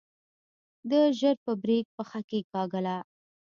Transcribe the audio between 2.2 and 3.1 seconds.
کېکاږله.